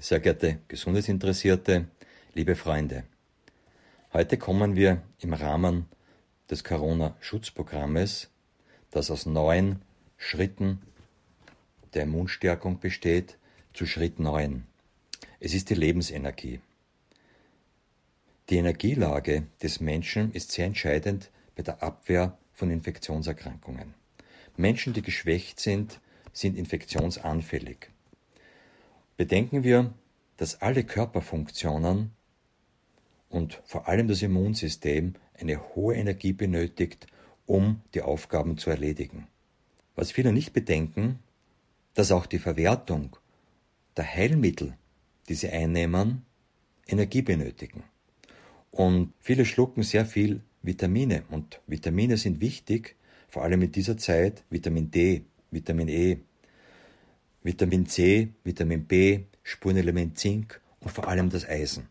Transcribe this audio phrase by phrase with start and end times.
[0.00, 1.88] Sehr geehrte Gesundheitsinteressierte,
[2.32, 3.02] liebe Freunde,
[4.12, 5.86] heute kommen wir im Rahmen
[6.48, 8.30] des Corona-Schutzprogrammes,
[8.92, 9.82] das aus neun
[10.16, 10.80] Schritten
[11.94, 13.38] der Immunstärkung besteht,
[13.74, 14.68] zu Schritt neun.
[15.40, 16.60] Es ist die Lebensenergie.
[18.50, 23.94] Die Energielage des Menschen ist sehr entscheidend bei der Abwehr von Infektionserkrankungen.
[24.56, 25.98] Menschen, die geschwächt sind,
[26.32, 27.90] sind infektionsanfällig.
[29.18, 29.92] Bedenken wir,
[30.36, 32.12] dass alle Körperfunktionen
[33.28, 37.08] und vor allem das Immunsystem eine hohe Energie benötigt,
[37.44, 39.26] um die Aufgaben zu erledigen.
[39.96, 41.18] Was viele nicht bedenken,
[41.94, 43.16] dass auch die Verwertung
[43.96, 44.78] der Heilmittel,
[45.28, 46.24] die sie einnehmen,
[46.86, 47.82] Energie benötigen.
[48.70, 52.94] Und viele schlucken sehr viel Vitamine und Vitamine sind wichtig,
[53.28, 56.18] vor allem in dieser Zeit Vitamin D, Vitamin E,
[57.48, 61.88] Vitamin C, Vitamin B, Spurenelement Zink und vor allem das Eisen.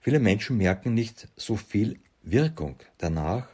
[0.00, 3.48] Viele Menschen merken nicht so viel Wirkung danach,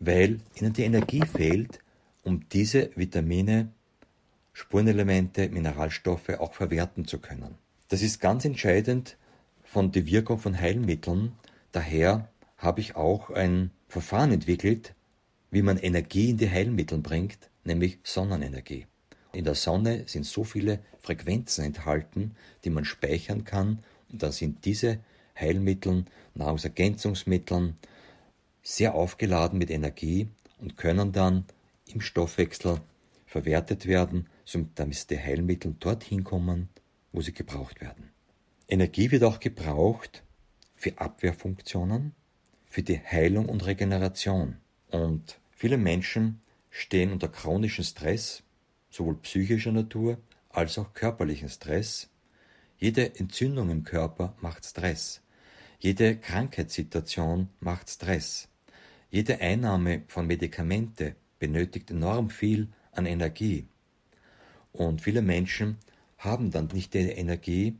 [0.00, 1.78] weil ihnen die Energie fehlt,
[2.24, 3.68] um diese Vitamine,
[4.54, 7.54] Spurenelemente, Mineralstoffe auch verwerten zu können.
[7.86, 9.18] Das ist ganz entscheidend
[9.62, 11.30] von der Wirkung von Heilmitteln.
[11.70, 14.96] Daher habe ich auch ein Verfahren entwickelt,
[15.52, 18.86] wie man Energie in die Heilmittel bringt, nämlich Sonnenenergie.
[19.36, 22.34] In der Sonne sind so viele Frequenzen enthalten,
[22.64, 25.00] die man speichern kann, und dann sind diese
[25.38, 27.76] Heilmittel, Nahrungsergänzungsmitteln
[28.62, 31.44] sehr aufgeladen mit Energie und können dann
[31.92, 32.80] im Stoffwechsel
[33.26, 34.26] verwertet werden,
[34.74, 36.70] damit die Heilmittel dorthin kommen,
[37.12, 38.08] wo sie gebraucht werden.
[38.68, 40.22] Energie wird auch gebraucht
[40.76, 42.14] für Abwehrfunktionen,
[42.64, 44.56] für die Heilung und Regeneration.
[44.90, 48.42] Und viele Menschen stehen unter chronischen Stress,
[48.96, 52.08] sowohl psychischer Natur als auch körperlichen Stress.
[52.78, 55.22] Jede Entzündung im Körper macht Stress.
[55.78, 58.48] Jede Krankheitssituation macht Stress.
[59.10, 63.66] Jede Einnahme von Medikamente benötigt enorm viel an Energie.
[64.72, 65.78] Und viele Menschen
[66.18, 67.78] haben dann nicht die Energie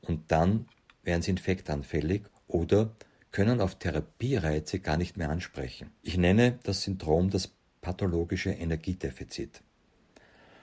[0.00, 0.66] und dann
[1.02, 2.94] werden sie infektanfällig oder
[3.30, 5.90] können auf Therapiereize gar nicht mehr ansprechen.
[6.02, 9.62] Ich nenne das Syndrom das pathologische Energiedefizit.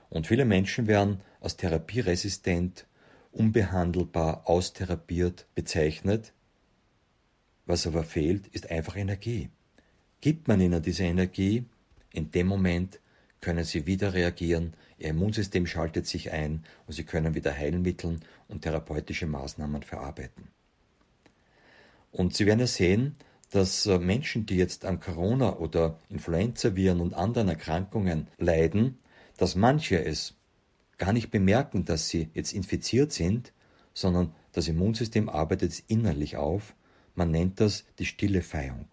[0.09, 2.87] Und viele Menschen werden als therapieresistent,
[3.31, 6.33] unbehandelbar, austherapiert bezeichnet.
[7.65, 9.49] Was aber fehlt, ist einfach Energie.
[10.21, 11.65] Gibt man ihnen diese Energie,
[12.13, 12.99] in dem Moment
[13.41, 18.61] können sie wieder reagieren, ihr Immunsystem schaltet sich ein und sie können wieder Heilmittel und
[18.63, 20.47] therapeutische Maßnahmen verarbeiten.
[22.11, 23.15] Und Sie werden ja sehen,
[23.51, 28.97] dass äh, Menschen, die jetzt an Corona oder Influenzaviren und anderen Erkrankungen leiden,
[29.37, 30.35] dass manche es
[30.97, 33.53] gar nicht bemerken, dass sie jetzt infiziert sind,
[33.93, 36.75] sondern das Immunsystem arbeitet innerlich auf.
[37.15, 38.87] Man nennt das die stille Feierung.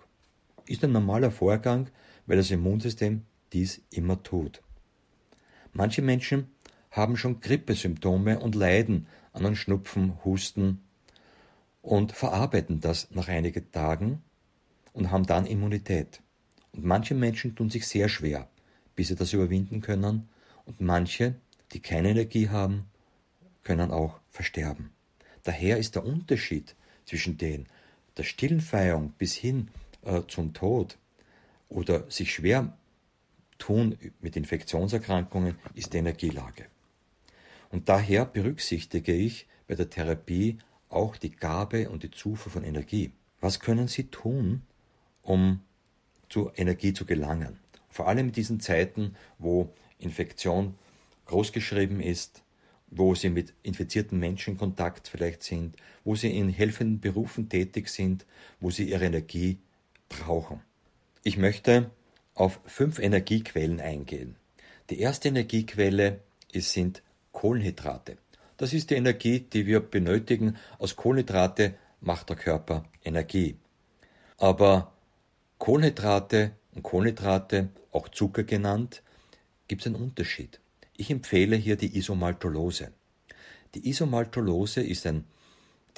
[0.67, 1.89] Ist ein normaler Vorgang,
[2.27, 3.23] weil das Immunsystem
[3.53, 4.63] dies immer tut.
[5.73, 6.49] Manche Menschen
[6.91, 10.81] haben schon Grippesymptome und leiden an einem Schnupfen, Husten
[11.83, 14.23] und verarbeiten das nach einigen Tagen
[14.93, 16.23] und haben dann Immunität.
[16.73, 18.49] Und manche Menschen tun sich sehr schwer,
[18.95, 20.29] bis sie das überwinden können,
[20.67, 21.35] und manche,
[21.73, 22.87] die keine Energie haben,
[23.63, 24.91] können auch versterben.
[25.43, 27.67] Daher ist der Unterschied zwischen den
[28.17, 29.69] der stillen Feierung bis hin
[30.03, 30.99] äh, zum Tod
[31.69, 32.77] oder sich schwer
[33.59, 36.67] tun mit Infektionserkrankungen ist die Energielage.
[37.71, 40.59] Und daher berücksichtige ich bei der Therapie
[40.89, 43.13] auch die Gabe und die Zufuhr von Energie.
[43.41, 44.63] Was können Sie tun,
[45.23, 45.61] um
[46.29, 47.59] zu Energie zu gelangen?
[47.89, 50.75] Vor allem in diesen Zeiten, wo Infektion
[51.27, 52.43] großgeschrieben ist,
[52.91, 58.27] wo Sie mit infizierten Menschen Kontakt vielleicht sind, wo Sie in helfenden Berufen tätig sind,
[58.61, 59.59] wo Sie Ihre Energie
[60.09, 60.61] brauchen.
[61.23, 61.91] Ich möchte
[62.35, 64.37] auf fünf Energiequellen eingehen.
[64.91, 66.21] Die erste Energiequelle
[66.55, 68.19] sind Kohlenhydrate.
[68.57, 70.57] Das ist die Energie, die wir benötigen.
[70.79, 73.57] Aus Kohlenhydrate macht der Körper Energie.
[74.37, 74.93] Aber
[75.59, 79.03] Kohlenhydrate und Kohlenhydrate, auch Zucker genannt,
[79.69, 80.61] gibt es einen Unterschied.
[80.97, 82.93] Ich empfehle hier die Isomaltolose.
[83.75, 85.25] Die Isomaltolose ist ein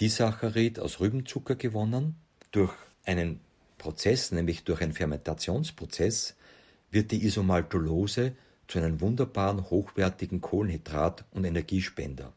[0.01, 2.17] Disaccharid aus Rübenzucker gewonnen.
[2.51, 2.73] Durch
[3.05, 3.41] einen
[3.79, 6.37] Prozess, nämlich durch einen Fermentationsprozess,
[6.91, 8.33] wird die Isomaltolose
[8.69, 12.33] zu einem wunderbaren, hochwertigen Kohlenhydrat- und Energiespender.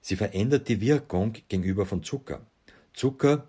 [0.00, 2.46] Sie verändert die Wirkung gegenüber von Zucker.
[2.92, 3.48] Zucker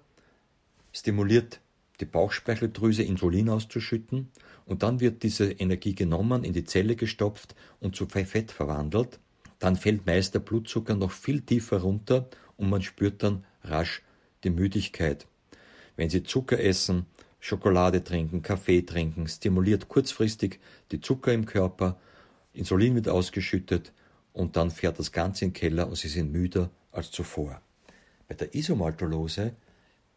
[0.91, 1.59] stimuliert
[1.99, 4.29] die Bauchspeicheldrüse, Insulin auszuschütten
[4.65, 9.19] und dann wird diese Energie genommen, in die Zelle gestopft und zu Fett verwandelt.
[9.59, 14.03] dann fällt meist der Blutzucker noch viel tiefer runter und man spürt dann rasch
[14.43, 15.25] die Müdigkeit.
[15.95, 17.07] Wenn Sie Zucker essen,
[17.39, 20.59] Schokolade trinken, Kaffee trinken, stimuliert kurzfristig
[20.91, 21.99] die Zucker im Körper,
[22.53, 23.93] Insulin wird ausgeschüttet
[24.33, 27.61] und dann fährt das Ganze in den Keller und Sie sind müder als zuvor.
[28.27, 29.55] Bei der Isomaltolose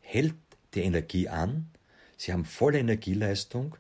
[0.01, 0.35] hält
[0.75, 1.71] die Energie an,
[2.21, 3.77] Sie haben volle Energieleistung,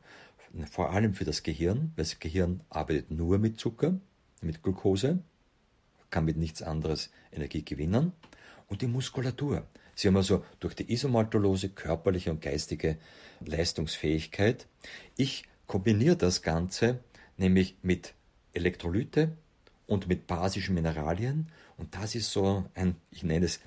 [0.70, 4.00] vor allem für das Gehirn, weil das Gehirn arbeitet nur mit Zucker,
[4.40, 5.18] mit Glucose,
[6.08, 8.12] kann mit nichts anderes Energie gewinnen
[8.68, 9.66] und die Muskulatur.
[9.94, 12.96] Sie haben also durch die Isomaltolose körperliche und geistige
[13.44, 14.66] Leistungsfähigkeit.
[15.18, 17.00] Ich kombiniere das Ganze
[17.36, 18.14] nämlich mit
[18.54, 19.36] Elektrolyte
[19.86, 23.60] und mit basischen Mineralien und das ist so ein, ich nenne es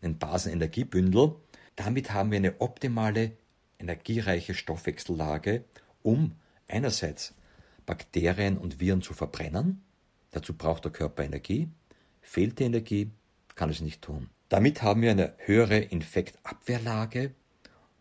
[0.00, 1.34] ein Basenenergiebündel.
[1.76, 3.32] Damit haben wir eine optimale
[3.78, 5.64] energiereiche Stoffwechsellage,
[6.02, 6.32] um
[6.68, 7.34] einerseits
[7.86, 9.82] Bakterien und Viren zu verbrennen.
[10.30, 11.68] Dazu braucht der Körper Energie.
[12.20, 13.10] Fehlt die Energie,
[13.54, 14.30] kann es nicht tun.
[14.48, 17.34] Damit haben wir eine höhere Infektabwehrlage.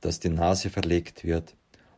[0.00, 1.54] dass die Nase verlegt wird.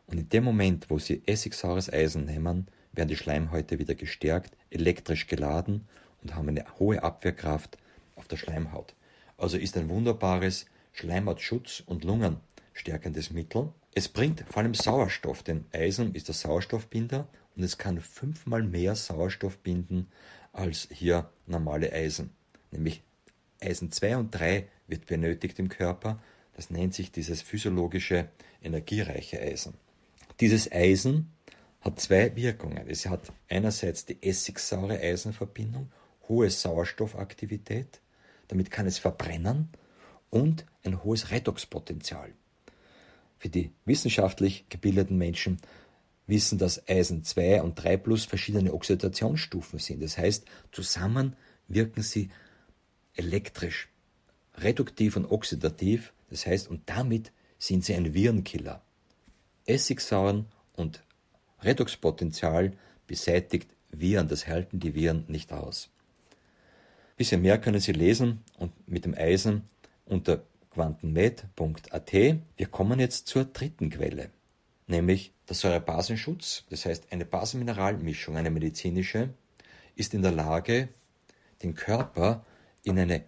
[0.07, 5.27] Und in dem Moment, wo Sie essigsaures Eisen nehmen, werden die Schleimhäute wieder gestärkt, elektrisch
[5.27, 5.87] geladen
[6.21, 7.77] und haben eine hohe Abwehrkraft
[8.15, 8.93] auf der Schleimhaut.
[9.37, 13.73] Also ist ein wunderbares Schleimhautschutz- und Lungenstärkendes Mittel.
[13.95, 18.95] Es bringt vor allem Sauerstoff, denn Eisen ist der Sauerstoffbinder und es kann fünfmal mehr
[18.95, 20.07] Sauerstoff binden
[20.51, 22.31] als hier normale Eisen.
[22.71, 23.03] Nämlich
[23.61, 26.21] Eisen 2 und 3 wird benötigt im Körper.
[26.55, 28.29] Das nennt sich dieses physiologische
[28.61, 29.73] energiereiche Eisen.
[30.39, 31.31] Dieses Eisen
[31.81, 32.87] hat zwei Wirkungen.
[32.87, 35.91] Es hat einerseits die essigsaure Eisenverbindung,
[36.29, 37.99] hohe Sauerstoffaktivität,
[38.47, 39.69] damit kann es verbrennen
[40.29, 42.31] und ein hohes Redoxpotenzial.
[43.37, 45.59] Für die wissenschaftlich gebildeten Menschen
[46.27, 50.01] wissen, dass Eisen 2 und 3 plus verschiedene Oxidationsstufen sind.
[50.01, 51.35] Das heißt, zusammen
[51.67, 52.29] wirken sie
[53.15, 53.89] elektrisch,
[54.55, 56.13] reduktiv und oxidativ.
[56.29, 58.81] Das heißt, und damit sind sie ein Virenkiller.
[59.65, 61.03] Essigsauren und
[61.61, 62.73] Redoxpotenzial
[63.07, 65.89] beseitigt Viren, das halten die Viren nicht aus.
[67.15, 69.69] Bisschen mehr können Sie lesen und mit dem Eisen
[70.05, 72.11] unter quantenmed.at.
[72.11, 74.31] Wir kommen jetzt zur dritten Quelle
[74.87, 79.29] nämlich der Säurebasenschutz, das heißt eine Basenmineralmischung, eine medizinische,
[79.95, 80.89] ist in der Lage,
[81.61, 82.45] den Körper
[82.83, 83.23] in einen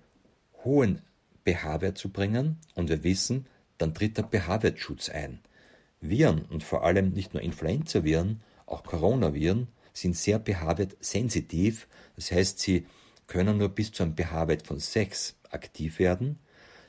[0.64, 1.02] hohen
[1.46, 5.40] pH-Wert zu bringen und wir wissen, dann tritt der pH-Wertschutz ein.
[6.02, 12.60] Viren und vor allem nicht nur Influenza-Viren, auch Coronaviren sind sehr pH-Wert sensitiv, das heißt,
[12.60, 12.86] sie
[13.28, 16.40] können nur bis zu einem pH-Wert von 6 aktiv werden,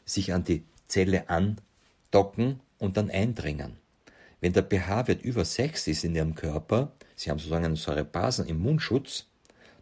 [0.04, 3.78] sich an die Zelle andocken und dann eindringen.
[4.40, 9.26] Wenn der pH-Wert über 6 ist in Ihrem Körper, Sie haben sozusagen einen Säurebasen-Immunschutz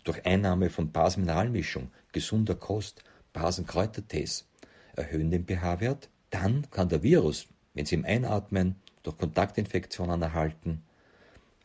[0.04, 4.46] durch Einnahme von Basenmineralmischung, gesunder Kost, Basenkräutertees,
[4.94, 10.82] erhöhen den pH-Wert, dann kann der Virus, wenn Sie ihn einatmen, durch Kontaktinfektionen erhalten,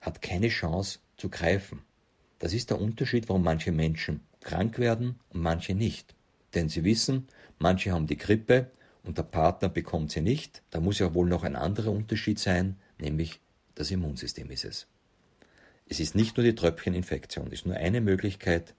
[0.01, 1.81] hat keine Chance zu greifen.
[2.39, 6.15] Das ist der Unterschied, warum manche Menschen krank werden und manche nicht.
[6.53, 7.27] Denn sie wissen,
[7.59, 8.71] manche haben die Grippe,
[9.03, 12.77] und der Partner bekommt sie nicht, da muss ja wohl noch ein anderer Unterschied sein,
[12.99, 13.39] nämlich
[13.75, 14.87] das Immunsystem ist es.
[15.87, 18.75] Es ist nicht nur die Tröpfcheninfektion, es ist nur eine Möglichkeit,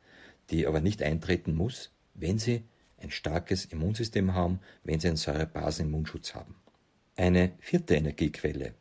[0.50, 2.64] die aber nicht eintreten muss, wenn Sie
[2.98, 6.54] ein starkes Immunsystem haben, wenn Sie einen Säurebasen-Immunschutz haben.
[7.16, 8.74] Eine vierte Energiequelle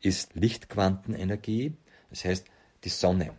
[0.00, 1.74] ist Lichtquantenenergie,
[2.08, 2.46] das heißt
[2.84, 3.34] die Sonne.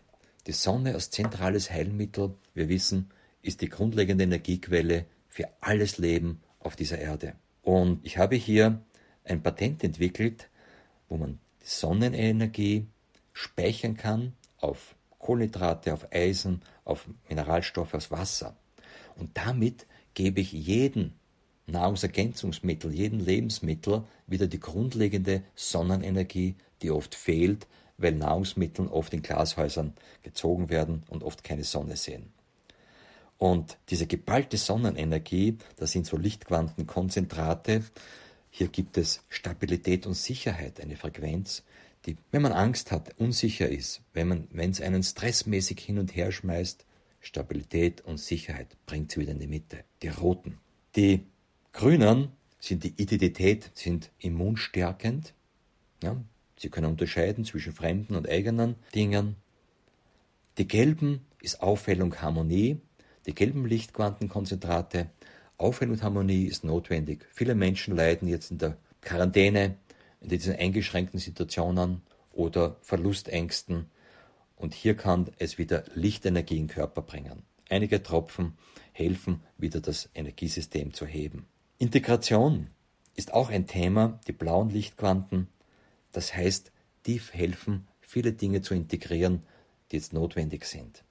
[0.48, 3.12] Die Sonne als zentrales Heilmittel, wir wissen,
[3.42, 7.34] ist die grundlegende Energiequelle für alles Leben auf dieser Erde.
[7.62, 8.82] Und ich habe hier
[9.24, 10.50] ein Patent entwickelt,
[11.10, 12.88] wo man Sonnenenergie
[13.34, 18.56] speichern kann auf Kohlenhydrate, auf Eisen, auf Mineralstoffe, aus Wasser.
[19.16, 21.14] Und damit gebe ich jeden
[21.68, 29.94] Nahrungsergänzungsmittel, jeden Lebensmittel wieder die grundlegende Sonnenenergie, die oft fehlt, weil Nahrungsmittel oft in Glashäusern
[30.24, 32.34] gezogen werden und oft keine Sonne sehen.
[33.42, 37.84] Und diese geballte Sonnenenergie, das sind so Lichtquantenkonzentrate,
[38.52, 41.64] hier gibt es Stabilität und Sicherheit, eine Frequenz,
[42.06, 46.16] die, wenn man Angst hat, unsicher ist, wenn man, wenn es einen stressmäßig hin und
[46.16, 46.86] her schmeißt,
[47.20, 49.86] Stabilität und Sicherheit bringt sie wieder in die Mitte.
[50.04, 50.60] Die roten.
[50.96, 51.26] Die
[51.74, 55.34] grünen sind die Identität, sind immunstärkend.
[56.04, 56.16] Ja,
[56.58, 59.36] sie können unterscheiden zwischen fremden und eigenen Dingen.
[60.60, 62.80] Die gelben ist Aufhellung, Harmonie.
[63.26, 65.10] Die gelben Lichtquantenkonzentrate
[65.58, 67.26] Aufhellung und Harmonie ist notwendig.
[67.32, 69.78] Viele Menschen leiden jetzt in der Quarantäne,
[70.20, 72.02] in diesen eingeschränkten Situationen
[72.32, 73.92] oder Verlustängsten.
[74.56, 77.44] Und hier kann es wieder Lichtenergie in den Körper bringen.
[77.70, 78.58] Einige Tropfen
[78.92, 81.46] helfen, wieder das Energiesystem zu heben.
[81.78, 82.68] Integration
[83.16, 85.48] ist auch ein Thema, die blauen Lichtquanten.
[86.12, 86.72] Das heißt,
[87.04, 89.44] tief helfen, viele Dinge zu integrieren,
[89.92, 91.04] die jetzt notwendig sind.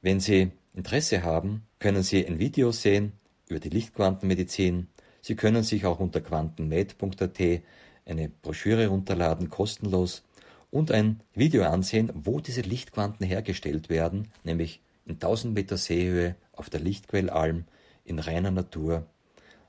[0.00, 3.12] Wenn Sie Interesse haben, können Sie ein Video sehen,
[3.48, 4.88] über die Lichtquantenmedizin.
[5.20, 7.62] Sie können sich auch unter quantenmed.at
[8.04, 10.24] eine Broschüre runterladen, kostenlos,
[10.70, 16.70] und ein Video ansehen, wo diese Lichtquanten hergestellt werden, nämlich in 1000 Meter Seehöhe auf
[16.70, 17.64] der Lichtquellalm
[18.04, 19.06] in reiner Natur.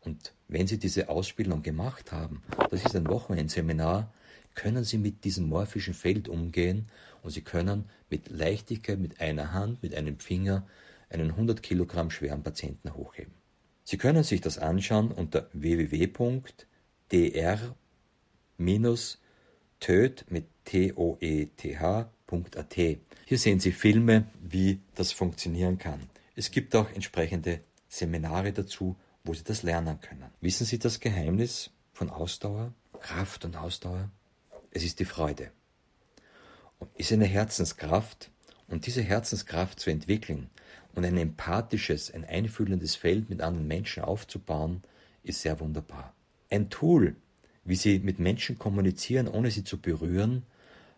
[0.00, 4.12] Und wenn sie diese Ausbildung gemacht haben, das ist ein Wochenendseminar,
[4.54, 6.88] können sie mit diesem morphischen Feld umgehen
[7.22, 10.66] und sie können mit Leichtigkeit, mit einer Hand, mit einem Finger
[11.08, 13.34] einen 100 Kilogramm schweren Patienten hochheben.
[13.84, 16.64] Sie können sich das anschauen unter www.dr-
[19.82, 22.74] töt mit T-O-E-T-H.at.
[23.26, 26.00] Hier sehen Sie Filme, wie das funktionieren kann.
[26.36, 30.30] Es gibt auch entsprechende Seminare dazu, wo Sie das lernen können.
[30.40, 34.08] Wissen Sie das Geheimnis von Ausdauer, Kraft und Ausdauer?
[34.70, 35.50] Es ist die Freude.
[36.78, 38.30] Und ist eine Herzenskraft
[38.68, 40.48] und diese Herzenskraft zu entwickeln
[40.94, 44.82] und ein empathisches, ein einfühlendes Feld mit anderen Menschen aufzubauen,
[45.24, 46.14] ist sehr wunderbar.
[46.50, 47.16] Ein Tool,
[47.64, 50.44] wie sie mit Menschen kommunizieren, ohne sie zu berühren,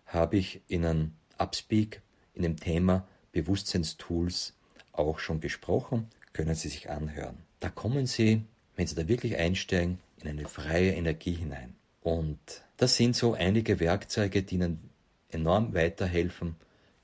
[0.06, 2.02] habe ich in einem Upspeak,
[2.34, 4.54] in dem Thema Bewusstseinstools
[4.92, 7.38] auch schon gesprochen, können Sie sich anhören.
[7.60, 8.44] Da kommen Sie,
[8.76, 11.74] wenn Sie da wirklich einsteigen, in eine freie Energie hinein.
[12.00, 12.38] Und
[12.76, 14.90] das sind so einige Werkzeuge, die Ihnen
[15.30, 16.56] enorm weiterhelfen,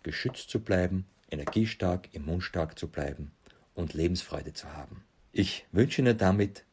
[0.03, 3.33] geschützt zu bleiben, energiestark, immunstark zu bleiben
[3.75, 5.05] und Lebensfreude zu haben.
[5.33, 6.65] Ich wünsche Ihnen damit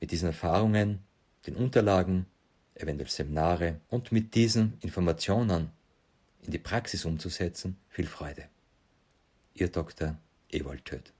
[0.00, 1.00] mit diesen Erfahrungen
[1.46, 2.26] den Unterlagen
[2.74, 5.70] eventuell Seminare und mit diesen Informationen
[6.42, 8.48] in die Praxis umzusetzen, viel Freude.
[9.54, 10.16] Ihr Dr.
[10.50, 11.12] Ewald Töth.